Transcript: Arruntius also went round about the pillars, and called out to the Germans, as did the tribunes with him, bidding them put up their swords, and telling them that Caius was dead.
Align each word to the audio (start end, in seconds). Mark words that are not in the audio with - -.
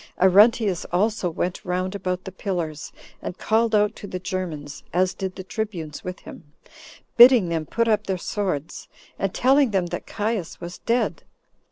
Arruntius 0.19 0.83
also 0.91 1.29
went 1.29 1.63
round 1.63 1.93
about 1.93 2.23
the 2.23 2.31
pillars, 2.31 2.91
and 3.21 3.37
called 3.37 3.75
out 3.75 3.95
to 3.97 4.07
the 4.07 4.17
Germans, 4.17 4.81
as 4.93 5.13
did 5.13 5.35
the 5.35 5.43
tribunes 5.43 6.03
with 6.03 6.21
him, 6.21 6.51
bidding 7.17 7.49
them 7.49 7.67
put 7.67 7.87
up 7.87 8.07
their 8.07 8.17
swords, 8.17 8.87
and 9.19 9.31
telling 9.31 9.69
them 9.69 9.85
that 9.85 10.07
Caius 10.07 10.59
was 10.59 10.79
dead. 10.87 11.21